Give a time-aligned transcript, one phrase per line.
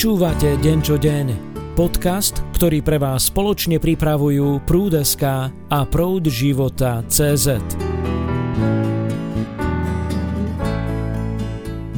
[0.00, 1.26] Počúvate deň čo deň,
[1.76, 7.60] podcast, ktorý pre vás spoločne pripravujú Prúdeska a Proud života CZ.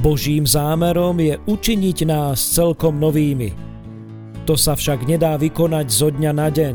[0.02, 3.54] Božím zámerom je učiniť nás celkom novými.
[4.50, 6.74] To sa však nedá vykonať zo dňa na deň.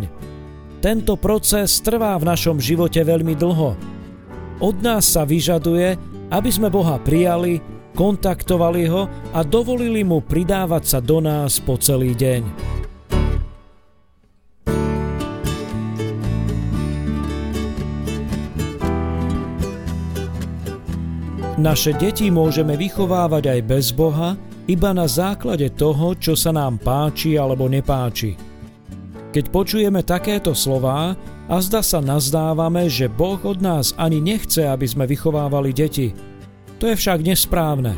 [0.80, 3.76] Tento proces trvá v našom živote veľmi dlho.
[4.64, 5.92] Od nás sa vyžaduje,
[6.32, 7.60] aby sme Boha prijali
[7.98, 12.46] kontaktovali ho a dovolili mu pridávať sa do nás po celý deň.
[21.58, 24.38] Naše deti môžeme vychovávať aj bez Boha,
[24.70, 28.38] iba na základe toho, čo sa nám páči alebo nepáči.
[29.34, 34.86] Keď počujeme takéto slová, a zda sa nazdávame, že Boh od nás ani nechce, aby
[34.86, 36.14] sme vychovávali deti–
[36.78, 37.98] to je však nesprávne.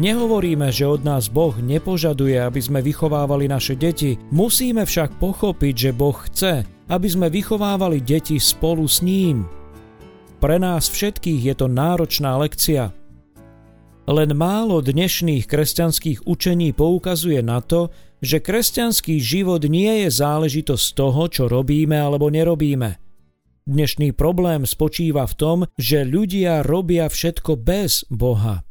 [0.00, 4.16] Nehovoríme, že od nás Boh nepožaduje, aby sme vychovávali naše deti.
[4.32, 9.44] Musíme však pochopiť, že Boh chce, aby sme vychovávali deti spolu s ním.
[10.40, 12.90] Pre nás všetkých je to náročná lekcia.
[14.08, 17.92] Len málo dnešných kresťanských učení poukazuje na to,
[18.22, 23.01] že kresťanský život nie je záležitosť toho, čo robíme alebo nerobíme.
[23.62, 28.66] Dnešný problém spočíva v tom, že ľudia robia všetko bez Boha.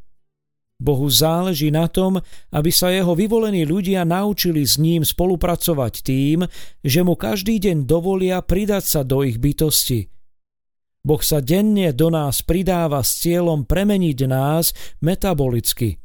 [0.81, 2.19] Bohu záleží na tom,
[2.51, 6.43] aby sa jeho vyvolení ľudia naučili s ním spolupracovať tým,
[6.83, 10.11] že mu každý deň dovolia pridať sa do ich bytosti.
[11.07, 16.03] Boh sa denne do nás pridáva s cieľom premeniť nás metabolicky.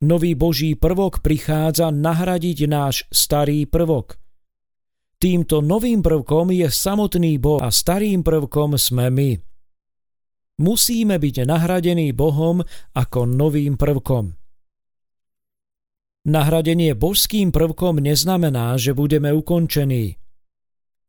[0.00, 4.16] Nový Boží prvok prichádza nahradiť náš starý prvok.
[5.20, 9.30] Týmto novým prvkom je samotný Boh a starým prvkom sme my.
[10.64, 12.64] Musíme byť nahradení Bohom
[12.96, 14.32] ako novým prvkom.
[16.24, 20.16] Nahradenie božským prvkom neznamená, že budeme ukončení.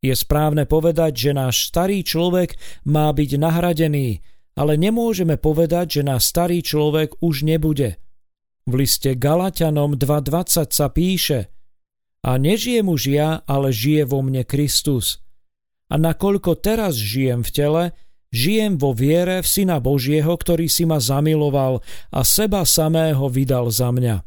[0.04, 4.20] Je správne povedať, že náš starý človek má byť nahradený,
[4.60, 7.96] ale nemôžeme povedať, že náš starý človek už nebude.
[8.68, 11.48] V liste Galatianom 2.20 sa píše–
[12.22, 15.18] a nežijem už ja, ale žije vo mne Kristus.
[15.90, 17.84] A nakoľko teraz žijem v tele,
[18.30, 21.82] žijem vo viere v Syna Božieho, ktorý si ma zamiloval
[22.14, 24.24] a seba samého vydal za mňa.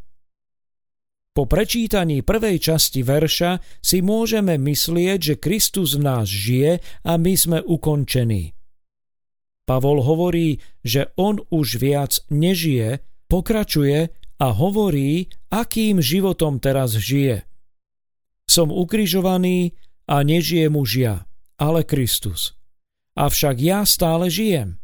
[1.35, 7.34] Po prečítaní prvej časti verša si môžeme myslieť, že Kristus v nás žije a my
[7.35, 8.55] sme ukončení.
[9.66, 17.44] Pavol hovorí, že on už viac nežije, pokračuje a hovorí, akým životom teraz žije–
[18.45, 19.73] som ukrižovaný
[20.06, 21.16] a nežijem už ja,
[21.57, 22.53] ale Kristus.
[23.16, 24.78] Avšak ja stále žijem.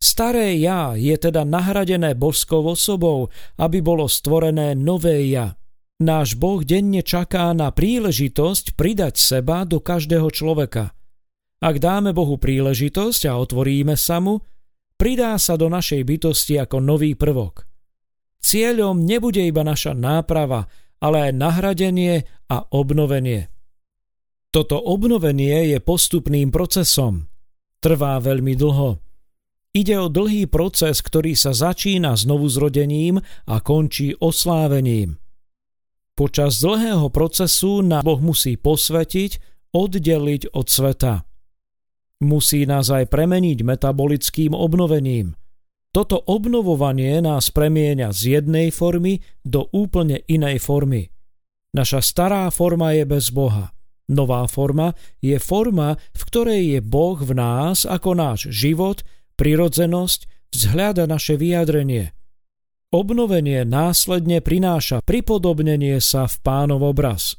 [0.00, 3.28] Staré ja je teda nahradené božskou osobou,
[3.60, 5.60] aby bolo stvorené nové ja.
[6.00, 10.96] Náš Boh denne čaká na príležitosť pridať seba do každého človeka.
[11.60, 14.40] Ak dáme Bohu príležitosť a otvoríme sa mu,
[14.96, 17.68] pridá sa do našej bytosti ako nový prvok.
[18.40, 20.64] Cieľom nebude iba naša náprava,
[21.00, 23.48] ale aj nahradenie a obnovenie.
[24.52, 27.26] Toto obnovenie je postupným procesom.
[27.80, 29.00] Trvá veľmi dlho.
[29.70, 35.16] Ide o dlhý proces, ktorý sa začína znovu zrodením a končí oslávením.
[36.18, 39.40] Počas dlhého procesu na Boh musí posvetiť,
[39.72, 41.24] oddeliť od sveta.
[42.20, 45.39] Musí nás aj premeniť metabolickým obnovením.
[45.90, 51.10] Toto obnovovanie nás premieňa z jednej formy do úplne inej formy.
[51.74, 53.74] Naša stará forma je bez Boha.
[54.06, 59.02] Nová forma je forma, v ktorej je Boh v nás ako náš život,
[59.34, 62.14] prirodzenosť, vzhľada naše vyjadrenie.
[62.90, 67.38] Obnovenie následne prináša pripodobnenie sa v pánov obraz.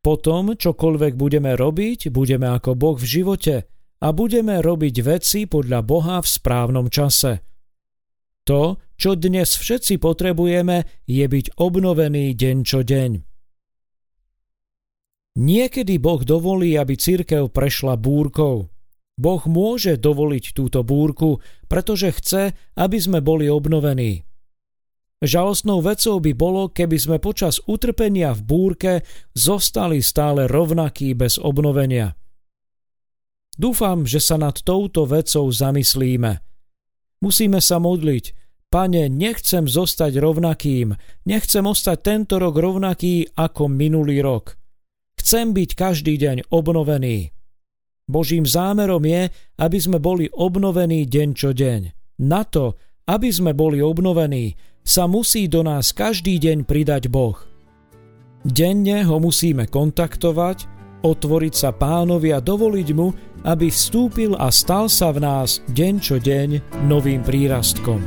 [0.00, 3.54] Potom, čokoľvek budeme robiť, budeme ako Boh v živote
[4.00, 7.32] a budeme robiť veci podľa Boha v správnom čase–
[8.44, 13.10] to, čo dnes všetci potrebujeme, je byť obnovený deň čo deň.
[15.34, 18.70] Niekedy Boh dovolí, aby cirkev prešla búrkou.
[19.18, 22.42] Boh môže dovoliť túto búrku, pretože chce,
[22.78, 24.22] aby sme boli obnovení.
[25.24, 28.92] Žalostnou vecou by bolo, keby sme počas utrpenia v búrke
[29.34, 32.14] zostali stále rovnakí bez obnovenia.
[33.54, 36.38] Dúfam, že sa nad touto vecou zamyslíme–
[37.24, 38.36] Musíme sa modliť.
[38.68, 40.92] Pane, nechcem zostať rovnakým,
[41.24, 44.60] nechcem ostať tento rok rovnaký ako minulý rok.
[45.16, 47.32] Chcem byť každý deň obnovený.
[48.04, 51.80] Božím zámerom je, aby sme boli obnovení deň čo deň.
[52.28, 52.76] Na to,
[53.08, 57.40] aby sme boli obnovení, sa musí do nás každý deň pridať Boh.
[58.44, 60.73] Denne ho musíme kontaktovať,
[61.04, 63.12] otvoriť sa pánovi a dovoliť mu,
[63.44, 68.00] aby vstúpil a stal sa v nás deň čo deň novým prírastkom.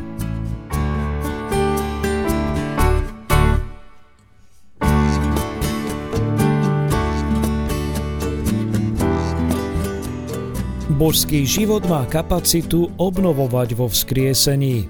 [10.98, 14.90] Božský život má kapacitu obnovovať vo vzkriesení.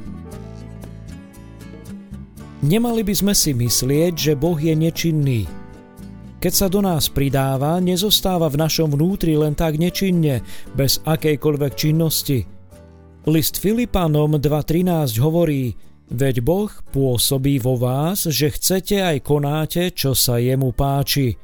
[2.64, 5.57] Nemali by sme si myslieť, že Boh je nečinný.
[6.38, 10.46] Keď sa do nás pridáva, nezostáva v našom vnútri len tak nečinne,
[10.78, 12.46] bez akejkoľvek činnosti.
[13.26, 15.74] List Filipanom 2.13 hovorí,
[16.14, 21.36] veď Boh pôsobí vo vás, že chcete aj konáte, čo sa jemu páči.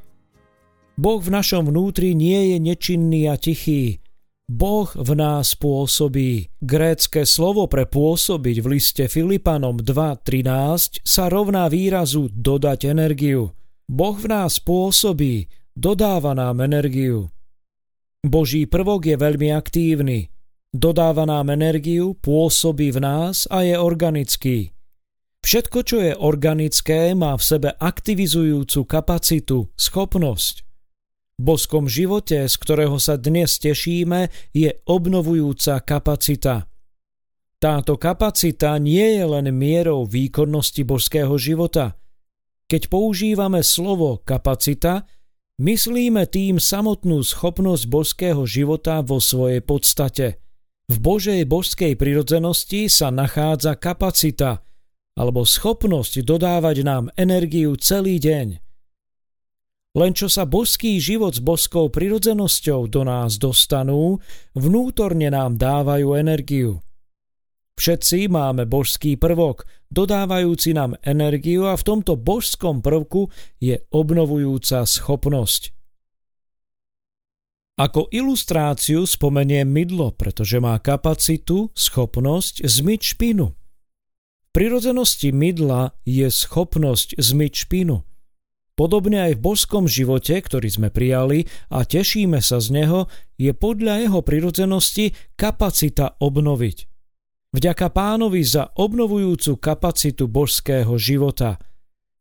[0.93, 4.03] Boh v našom vnútri nie je nečinný a tichý,
[4.43, 6.51] Boh v nás pôsobí.
[6.59, 13.55] Grécké slovo pre pôsobiť v liste Filipanom 2.13 sa rovná výrazu dodať energiu.
[13.89, 17.29] Boh v nás pôsobí, dodáva nám energiu.
[18.23, 20.31] Boží prvok je veľmi aktívny.
[20.73, 24.73] Dodáva nám energiu, pôsobí v nás a je organický.
[25.43, 30.63] Všetko, čo je organické, má v sebe aktivizujúcu kapacitu, schopnosť.
[31.35, 36.71] Boskom živote, z ktorého sa dnes tešíme, je obnovujúca kapacita.
[37.59, 41.99] Táto kapacita nie je len mierou výkonnosti božského života.
[42.67, 45.05] Keď používame slovo kapacita,
[45.61, 50.41] myslíme tým samotnú schopnosť božského života vo svojej podstate.
[50.91, 54.63] V Božej božskej prirodzenosti sa nachádza kapacita
[55.13, 58.57] alebo schopnosť dodávať nám energiu celý deň.
[59.93, 64.17] Len čo sa božský život s boskou prirodzenosťou do nás dostanú,
[64.57, 66.81] vnútorne nám dávajú energiu.
[67.77, 73.29] Všetci máme božský prvok, dodávajúci nám energiu a v tomto božskom prvku
[73.61, 75.69] je obnovujúca schopnosť.
[77.77, 83.53] Ako ilustráciu spomeniem mydlo, pretože má kapacitu, schopnosť zmyť špinu.
[83.53, 88.01] V prirodzenosti mydla je schopnosť zmyť špinu–
[88.73, 93.05] Podobne aj v božskom živote, ktorý sme prijali a tešíme sa z neho,
[93.37, 96.92] je podľa jeho prirodzenosti kapacita obnoviť.
[97.53, 101.61] Vďaka pánovi za obnovujúcu kapacitu božského života.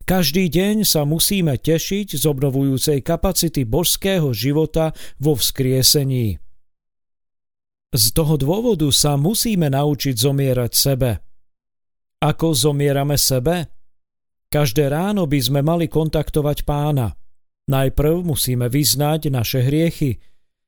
[0.04, 6.36] Každý deň sa musíme tešiť z obnovujúcej kapacity božského života vo vzkriesení.
[7.96, 11.10] Z toho dôvodu sa musíme naučiť zomierať sebe.
[12.20, 13.72] Ako zomierame sebe?
[14.52, 17.16] Každé ráno by sme mali kontaktovať pána.
[17.72, 20.20] Najprv musíme vyznať naše hriechy,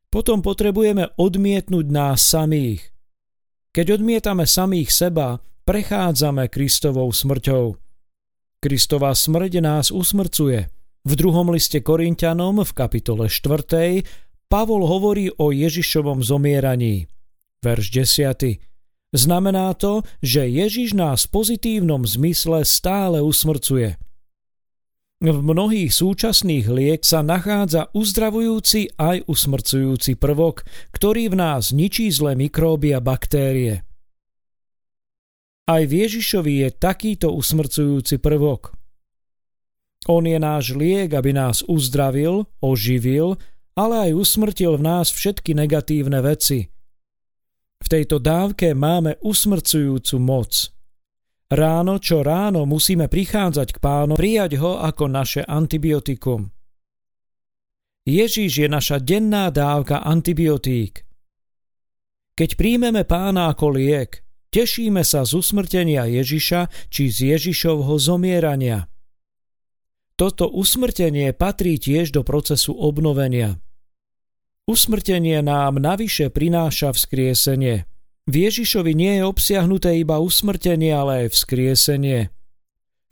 [0.08, 2.93] potom potrebujeme odmietnúť nás samých.
[3.74, 7.74] Keď odmietame samých seba, prechádzame Kristovou smrťou.
[8.62, 10.70] Kristová smrť nás usmrcuje.
[11.02, 14.46] V druhom liste Korintianom v kapitole 4.
[14.46, 17.10] Pavol hovorí o Ježišovom zomieraní.
[17.66, 18.62] Verš 10.
[19.10, 23.98] Znamená to, že Ježiš nás v pozitívnom zmysle stále usmrcuje.
[25.24, 32.36] V mnohých súčasných liek sa nachádza uzdravujúci aj usmrcujúci prvok, ktorý v nás ničí zlé
[32.36, 33.88] mikróby a baktérie.
[35.64, 38.76] Aj v Ježišovi je takýto usmrcujúci prvok.
[40.12, 43.40] On je náš liek, aby nás uzdravil, oživil,
[43.72, 46.68] ale aj usmrtil v nás všetky negatívne veci–
[47.84, 50.72] v tejto dávke máme usmrcujúcu moc.
[51.54, 56.50] Ráno čo ráno musíme prichádzať k pánu, prijať ho ako naše antibiotikum.
[58.02, 61.06] Ježíš je naša denná dávka antibiotík.
[62.34, 68.90] Keď príjmeme pána ako liek, tešíme sa z usmrtenia Ježiša či z Ježišovho zomierania.
[70.18, 73.62] Toto usmrtenie patrí tiež do procesu obnovenia.
[74.66, 77.86] Usmrtenie nám navyše prináša vzkriesenie.
[78.24, 82.32] V Ježišovi nie je obsiahnuté iba usmrtenie, ale aj vzkriesenie.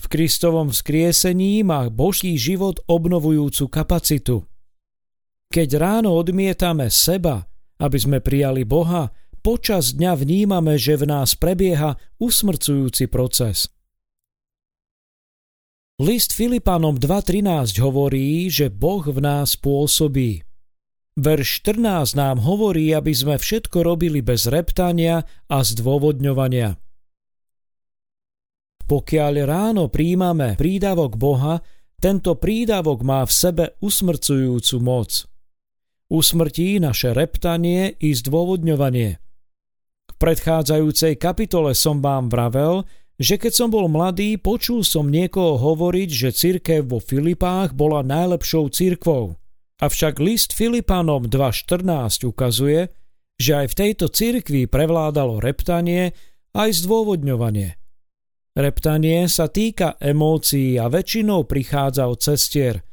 [0.00, 4.48] V Kristovom vzkriesení má Boží život obnovujúcu kapacitu.
[5.52, 7.44] Keď ráno odmietame seba,
[7.76, 9.12] aby sme prijali Boha,
[9.44, 13.68] počas dňa vnímame, že v nás prebieha usmrcujúci proces.
[16.00, 20.40] List Filipanom 2.13 hovorí, že Boh v nás pôsobí.
[21.12, 26.80] Verš 14 nám hovorí, aby sme všetko robili bez reptania a zdôvodňovania.
[28.88, 31.60] Pokiaľ ráno príjmame prídavok Boha,
[32.00, 35.28] tento prídavok má v sebe usmrcujúcu moc.
[36.08, 39.20] Usmrtí naše reptanie i zdôvodňovanie.
[40.08, 42.88] V predchádzajúcej kapitole som vám vravel,
[43.20, 48.72] že keď som bol mladý, počul som niekoho hovoriť, že cirkev vo Filipách bola najlepšou
[48.72, 49.41] cirkvou.
[49.82, 52.94] Avšak list Filipanom 2.14 ukazuje,
[53.34, 56.14] že aj v tejto cirkvi prevládalo reptanie
[56.54, 57.74] aj zdôvodňovanie.
[58.54, 62.86] Reptanie sa týka emócií a väčšinou prichádza od cestier.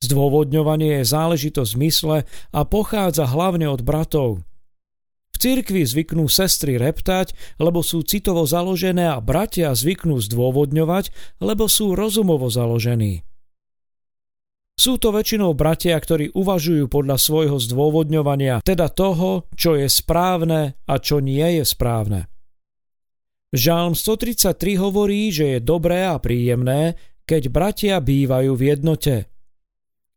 [0.00, 4.40] Zdôvodňovanie je záležitosť mysle a pochádza hlavne od bratov.
[5.30, 11.12] V cirkvi zvyknú sestry reptať, lebo sú citovo založené a bratia zvyknú zdôvodňovať,
[11.44, 13.20] lebo sú rozumovo založení.
[14.72, 20.94] Sú to väčšinou bratia, ktorí uvažujú podľa svojho zdôvodňovania, teda toho, čo je správne a
[20.96, 22.32] čo nie je správne.
[23.52, 26.96] Žálm 133 hovorí, že je dobré a príjemné,
[27.28, 29.28] keď bratia bývajú v jednote.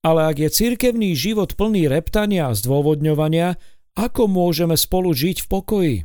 [0.08, 3.60] Ale ak je cirkevný život plný reptania a zdôvodňovania,
[4.00, 5.96] ako môžeme spolu žiť v pokoji?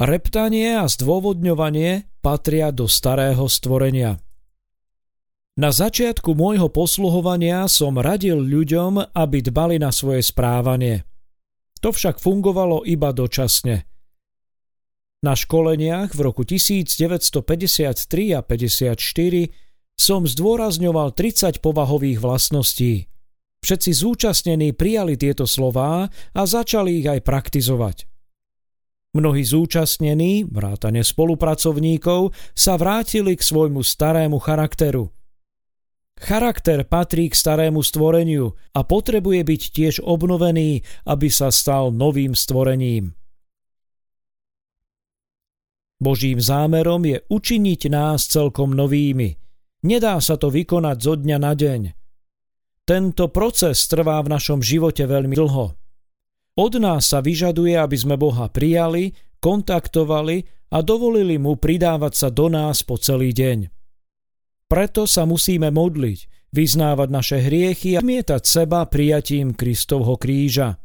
[0.00, 4.20] Reptanie a zdôvodňovanie patria do starého stvorenia.
[5.58, 11.02] Na začiatku môjho posluhovania som radil ľuďom, aby dbali na svoje správanie.
[11.80, 13.82] To však fungovalo iba dočasne–
[15.20, 18.96] na školeniach v roku 1953 a 54
[20.00, 23.04] som zdôrazňoval 30 povahových vlastností.
[23.60, 28.08] Všetci zúčastnení prijali tieto slová a začali ich aj praktizovať.
[29.12, 35.12] Mnohí zúčastnení, vrátane spolupracovníkov, sa vrátili k svojmu starému charakteru.
[36.20, 43.16] Charakter patrí k starému stvoreniu a potrebuje byť tiež obnovený, aby sa stal novým stvorením.
[45.96, 49.36] Božím zámerom je učiniť nás celkom novými.
[49.88, 51.80] Nedá sa to vykonať zo dňa na deň.
[52.84, 55.72] Tento proces trvá v našom živote veľmi dlho.
[56.60, 62.52] Od nás sa vyžaduje, aby sme Boha prijali, kontaktovali a dovolili mu pridávať sa do
[62.52, 63.79] nás po celý deň.
[64.70, 70.78] Preto sa musíme modliť, vyznávať naše hriechy a mietať seba prijatím Kristovho kríža.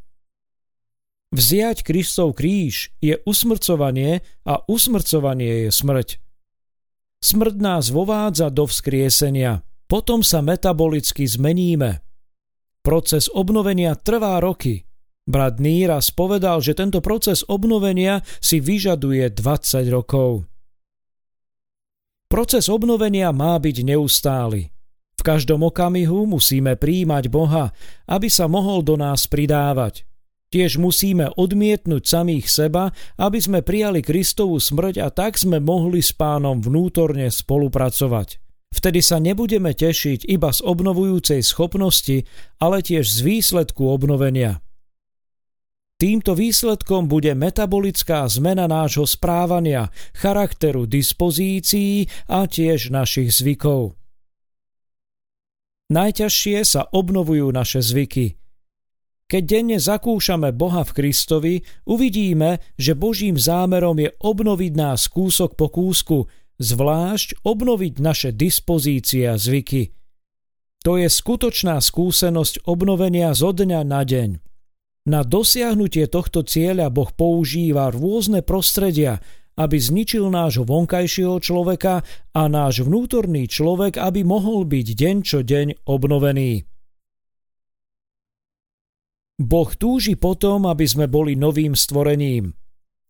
[1.30, 6.10] Vziať Kristov kríž je usmrcovanie a usmrcovanie je smrť.
[7.22, 12.02] Smrť nás vovádza do vzkriesenia, potom sa metabolicky zmeníme.
[12.82, 14.86] Proces obnovenia trvá roky.
[15.26, 20.46] Brat Níras povedal, že tento proces obnovenia si vyžaduje 20 rokov.
[22.36, 24.68] Proces obnovenia má byť neustály.
[25.16, 27.72] V každom okamihu musíme príjmať Boha,
[28.12, 30.04] aby sa mohol do nás pridávať–
[30.56, 36.16] Tiež musíme odmietnúť samých seba, aby sme prijali Kristovú smrť a tak sme mohli s
[36.16, 38.40] pánom vnútorne spolupracovať.
[38.72, 42.24] Vtedy sa nebudeme tešiť iba z obnovujúcej schopnosti,
[42.64, 44.64] ale tiež z výsledku obnovenia.
[45.96, 53.96] Týmto výsledkom bude metabolická zmena nášho správania, charakteru, dispozícií a tiež našich zvykov.
[55.88, 58.28] Najťažšie sa obnovujú naše zvyky–
[59.26, 61.56] keď denne zakúšame Boha v Kristovi,
[61.90, 66.30] uvidíme, že Božím zámerom je obnoviť nás kúsok po kúsku,
[66.62, 69.98] zvlášť obnoviť naše dispozície a zvyky.
[70.86, 74.45] To je skutočná skúsenosť obnovenia zo dňa na deň.
[75.06, 79.22] Na dosiahnutie tohto cieľa Boh používa rôzne prostredia,
[79.54, 82.02] aby zničil nášho vonkajšieho človeka
[82.34, 86.66] a náš vnútorný človek, aby mohol byť deň čo deň obnovený.
[89.36, 92.56] Boh túži potom, aby sme boli novým stvorením.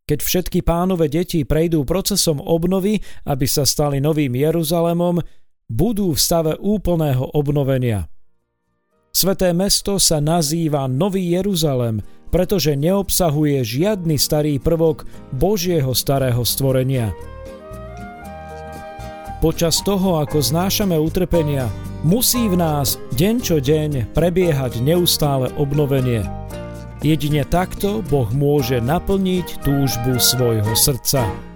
[0.06, 5.22] Keď všetky pánové deti prejdú procesom obnovy, aby sa stali novým Jeruzalemom,
[5.66, 8.06] budú v stave úplného obnovenia.
[9.16, 12.04] Sveté mesto sa nazýva Nový Jeruzalem,
[12.36, 17.16] pretože neobsahuje žiadny starý prvok Božieho starého stvorenia.
[19.40, 21.72] Počas toho, ako znášame utrpenia,
[22.04, 26.28] musí v nás deň čo deň prebiehať neustále obnovenie.
[27.00, 31.55] Jedine takto Boh môže naplniť túžbu svojho srdca.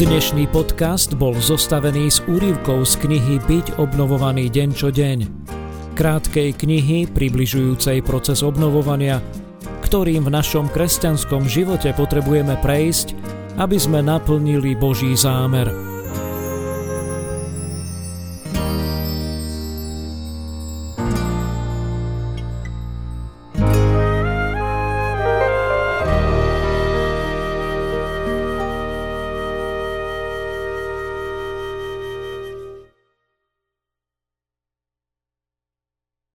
[0.00, 5.28] Dnešný podcast bol zostavený z úrivkov z knihy Byť obnovovaný deň čo deň.
[5.92, 9.20] Krátkej knihy približujúcej proces obnovovania
[9.90, 13.10] ktorým v našom kresťanskom živote potrebujeme prejsť,
[13.58, 15.89] aby sme naplnili Boží zámer.